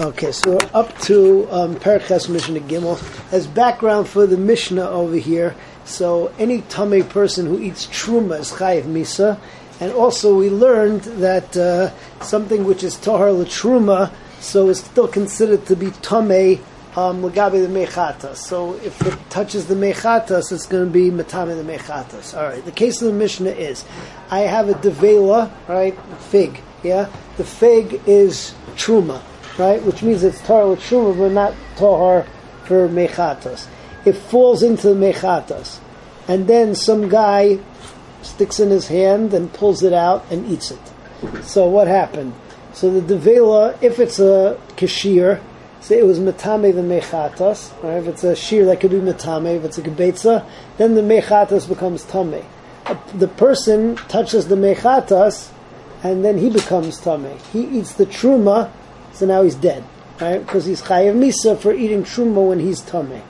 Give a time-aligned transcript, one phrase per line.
[0.00, 2.98] Okay, so we're up to um, Paraches Mishnah Gimel.
[3.32, 8.50] As background for the Mishnah over here, so any Tameh person who eats Truma is
[8.50, 9.38] Chayiv Misa,
[9.78, 11.92] and also we learned that uh,
[12.24, 16.58] something which is Tahar Truma, so is still considered to be Tameh
[16.96, 18.38] um, Lagabi the Mechatas.
[18.38, 22.36] So if it touches the Mechatas, it's going to be Matame the Mechatas.
[22.36, 23.84] All right, the case of the Mishnah is
[24.28, 27.08] I have a Devela, right, fig, yeah?
[27.36, 29.22] The fig is Truma
[29.58, 29.82] right?
[29.82, 32.26] Which means it's Torah with shuma, but not tahar
[32.64, 33.66] for mechatas.
[34.04, 35.78] It falls into the mechatas,
[36.28, 37.58] and then some guy
[38.22, 40.80] sticks in his hand and pulls it out and eats it.
[41.42, 42.34] So what happened?
[42.72, 45.40] So the devela, if it's a kashir,
[45.80, 47.98] say it was metame the mechatas, right?
[47.98, 49.56] If it's a shir, that could be metame.
[49.56, 50.46] If it's a gebetza,
[50.78, 52.44] then the mechatas becomes tame.
[53.14, 55.50] The person touches the mechatas,
[56.02, 57.38] and then he becomes tame.
[57.52, 58.70] He eats the truma,
[59.14, 59.84] so now he's dead,
[60.20, 60.44] right?
[60.44, 63.22] Because he's chayav misa for eating truma when he's tummy.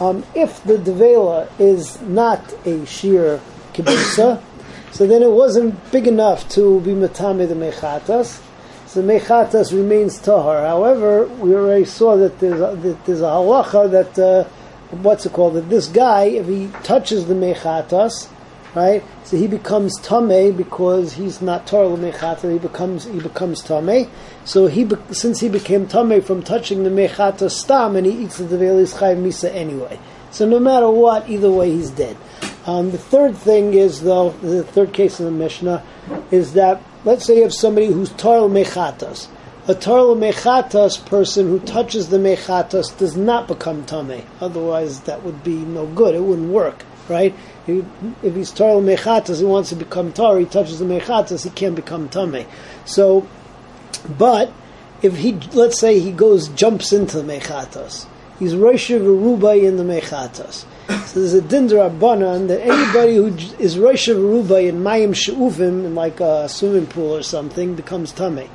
[0.00, 3.40] Um, if the devela is not a sheer
[3.74, 4.42] kibbutza,
[4.92, 8.42] so then it wasn't big enough to be matame the mechatas.
[8.86, 10.64] So mechatas remains tahar.
[10.64, 14.44] However, we already saw that there's a, that there's a halacha that uh,
[14.90, 15.54] what's it called?
[15.54, 18.28] That this guy, if he touches the mechatas,
[18.74, 19.02] right?
[19.24, 22.52] So he becomes tame because he's not Torah mechata.
[22.52, 24.08] He becomes he becomes tame.
[24.44, 28.44] So he since he became tame from touching the mechata stam, and he eats the
[28.44, 29.98] develis chayv misa anyway.
[30.30, 32.16] So no matter what, either way, he's dead.
[32.66, 35.84] Um, the third thing is though the third case in the Mishnah
[36.30, 39.28] is that let's say you have somebody who's Torah mechatas.
[39.68, 44.24] A Torah mechatas person who touches the mechatas does not become tame.
[44.40, 46.14] Otherwise, that would be no good.
[46.14, 47.34] It wouldn't work right?
[47.66, 51.74] If he's Torah Mechatas, he wants to become Torah, he touches the Mechatas, he can't
[51.74, 52.46] become Tame.
[52.84, 53.26] So,
[54.18, 54.52] but
[55.02, 58.06] if he, let's say he goes, jumps into the Mechatas,
[58.38, 60.64] he's Rosh Aruba in the Mechatas.
[61.06, 63.26] So there's a Dindra Rabbanan that anybody who
[63.58, 68.48] is Rosh Aruba in Mayim She'uvim, in like a swimming pool or something, becomes Tame.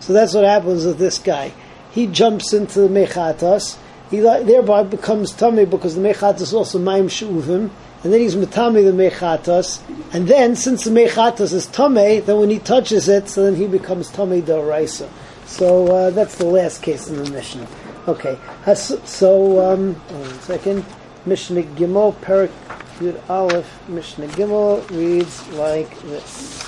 [0.00, 1.52] So that's what happens with this guy.
[1.90, 3.78] He jumps into the Mechatas,
[4.10, 7.70] he thereby becomes tummy because the Mechatas also Mayim She'uvim,
[8.02, 9.80] and then he's metame the mechatas,
[10.12, 13.66] and then since the mechatas is tame, then when he touches it, so then he
[13.66, 15.08] becomes tame doraisa.
[15.46, 17.66] So uh, that's the last case in the Mishnah.
[18.08, 18.38] Okay,
[18.74, 20.84] so um, one second.
[21.26, 22.52] Mishnah Gimel, Perik
[22.98, 26.62] Yud Aleph, Mishnah Gimel reads like this.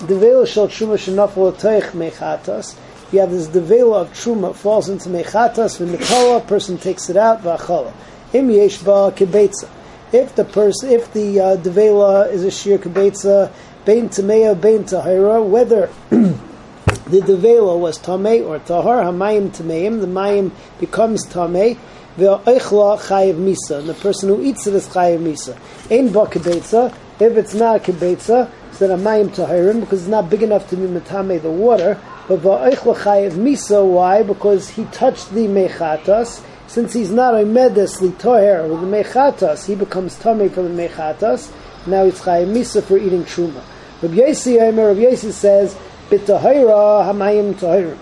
[0.00, 2.76] Devela shel truma shenafel teich mechatas.
[3.12, 5.78] You have this devela of truma falls into mechatas.
[5.78, 7.92] When the person takes it out, v'achala.
[8.32, 9.68] Im yeshba kibetza.
[10.10, 13.52] If the person, if the uh, devela is a shir kibetza,
[13.84, 20.50] bein tamea, bein tahira, whether the devela was tamei or tahar, hamayim tameim, the mayim
[20.80, 21.76] becomes tamei,
[22.16, 25.54] ve'oichla chayiv misa, and the person who eats it is chayiv misa.
[25.90, 30.42] Ein ba kibetza, if it's not kibetza, so then hamayim tahirim, because it's not big
[30.42, 34.22] enough to be metame the water, but ve'oichla chayiv misa, why?
[34.22, 39.74] Because he touched the mechatas, since he's not a medes litoher with the mechatas, he
[39.74, 41.52] becomes tummy for the mechatas.
[41.86, 43.62] Now it's chayim misa for eating truma.
[44.00, 45.74] Rabbi Yossi, Rabbi Yossi says,
[46.08, 47.98] b'tahira hamayim tahirim.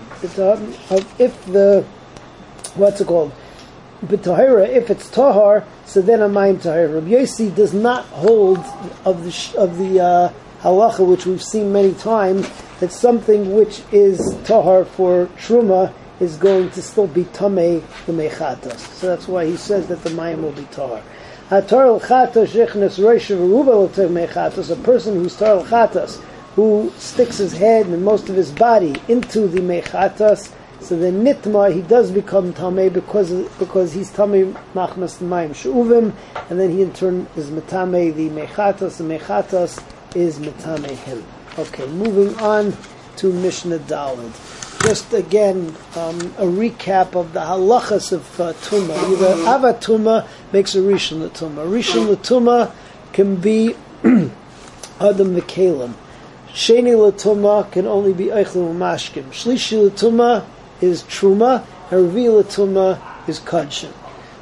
[1.19, 1.83] If the
[2.75, 3.33] what's it called?
[4.05, 6.95] B'tahira, if it's tahar, so then hamayim tahir.
[6.95, 8.59] Rabbi Yossi does not hold
[9.03, 12.49] of the of the uh, halacha which we've seen many times
[12.79, 18.77] that something which is tahar for truma is going to still be tamei the mechatas.
[18.77, 21.01] So that's why he says that the mayim will be tar.
[21.49, 21.99] A person
[25.15, 26.21] who's tar chatas,
[26.55, 31.73] who sticks his head and most of his body into the mechatas, so the nitma
[31.73, 36.13] he does become tamei because because he's tamei machmas mayim shuvim,
[36.49, 38.97] and then he in turn is metame the mechatas.
[38.97, 39.83] The mechatas
[40.15, 41.23] is metame him.
[41.57, 42.73] Okay, moving on
[43.17, 48.95] to Mishnah Dalid just again um, a recap of the halachas of uh, tuma.
[49.11, 51.67] Either avatuma makes a rishon latuma.
[51.67, 52.73] Rishon latuma
[53.13, 55.93] can be adam v'kelim.
[56.49, 59.23] Sheni latuma can only be eichel mashkim.
[59.25, 60.45] Shlishi latuma
[60.81, 62.99] is truma, revi latuma
[63.29, 63.93] is kadshin.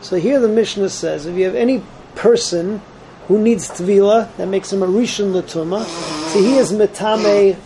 [0.02, 1.84] So here the Mishnah says, if you have any
[2.16, 2.82] person
[3.28, 5.86] who needs tvila, that makes him a rishon latuma.
[6.30, 7.58] So he is metame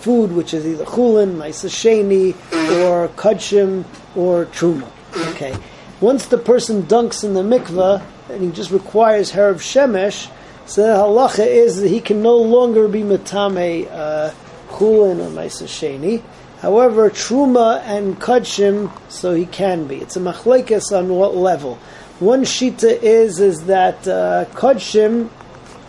[0.00, 2.34] food which is either chulin, maisasheni,
[2.82, 3.84] or kudshim,
[4.16, 4.88] or truma.
[5.30, 5.56] Okay.
[6.00, 10.30] Once the person dunks in the mikveh and he just requires herav shemesh,
[10.66, 14.30] so the halacha is that he can no longer be metame uh,
[14.68, 16.22] chulin or maisasheni,
[16.60, 19.98] However, truma and kachim, so he can be.
[19.98, 21.76] It's a machlekes on what level.
[22.18, 25.30] One shita is is that uh, kachim,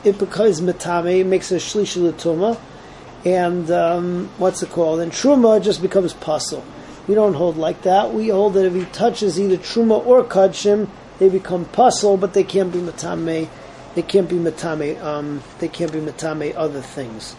[0.03, 2.56] it becomes matame, makes a shlishi l'tuma,
[3.25, 5.00] and um, what's it called?
[5.00, 6.63] And truma just becomes puzzle.
[7.07, 8.13] We don't hold like that.
[8.13, 12.44] We hold that if he touches either truma or kachim, they become puzzle, but they
[12.44, 13.50] can't be matame.
[13.95, 15.01] They can't be matame.
[15.01, 17.36] Um, they can't be matame other things.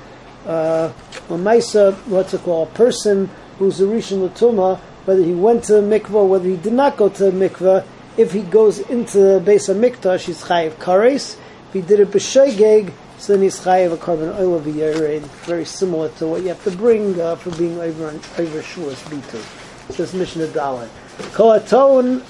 [0.46, 0.92] Uh,
[1.28, 2.68] Maisa, what's it called?
[2.68, 6.96] A person who's a rishon l'tuma, whether he went to mikvah, whether he did not
[6.96, 7.86] go to mikvah,
[8.16, 11.38] if he goes into the base of mikdash, he's chayiv kares.
[11.68, 15.66] If he did it b'shoigeg, so then he's chayiv a korban oleh of a very
[15.66, 19.92] similar to what you have to bring uh, for being over on over shuas bitu.
[19.92, 20.88] Says Mishnah Dalet.
[21.34, 22.22] Kolaton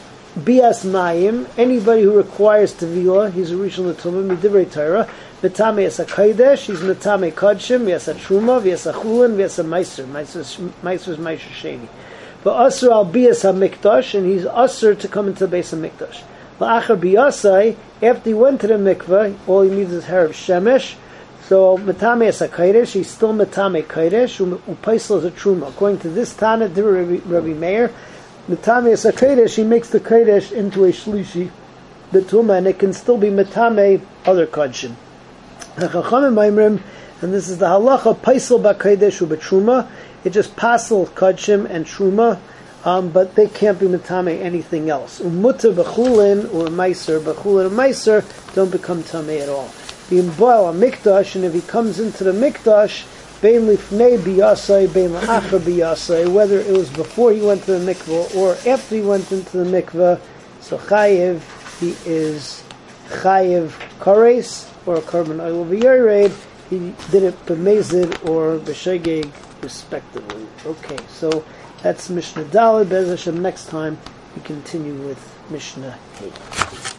[0.45, 1.49] bias mayim.
[1.57, 5.09] Anybody who requires tevila, he's a rishon l'tumah midivrei Torah.
[5.43, 6.67] Mitame es a kodesh.
[6.67, 7.87] He's mitame kodshim.
[7.87, 8.65] Yes a truma.
[8.65, 9.39] Yes a chulin.
[9.39, 10.05] Yes a meiser.
[10.07, 11.87] Meiser is meiser sheni.
[12.43, 16.23] But asur al bias hamikdash, and he's asur to come into the base of mikdash.
[16.61, 17.77] La'achar biyasai.
[18.03, 20.95] After he went to the mikveh, all he needs is hair of shemesh.
[21.49, 22.93] So metame es a kodesh.
[22.93, 24.39] He's still metame kodesh.
[24.39, 25.69] Upaisel is a truma.
[25.69, 27.91] According to this Tana, Rabbi, Rabbi Meir,
[28.49, 29.57] metame es a kodesh.
[29.57, 31.51] He makes the kodesh into a shlishi,
[32.13, 34.95] the tuma, and it can still be metame other kodshim.
[35.77, 39.89] And this is the halacha paisel b'kodesh u'betruma.
[40.25, 42.39] It just pasel kodshim and truma,
[42.85, 45.21] um, but they can't be metame anything else.
[45.21, 49.71] Umuta b'chulin or meiser, b'chulin or meiser don't become tame at all.
[50.09, 53.07] The boil a mikdash, and if he comes into the mikdash,
[53.41, 58.35] bein lifnei biyasai, bein la'achar biyasai, whether it was before he went to the mikvah
[58.35, 60.19] or after he went into the mikvah,
[60.61, 61.41] so chayiv,
[61.81, 62.63] he is
[63.09, 66.33] chayiv kares, or korban oleh v'yored,
[66.71, 69.31] he did it b'mezid or b'shegeg,
[69.63, 70.47] respectively.
[70.65, 71.45] Okay, so
[71.83, 72.89] that's Mishnah Daled.
[72.89, 73.99] Bez Hashem, next time
[74.35, 76.90] we continue with Mishnah Hey.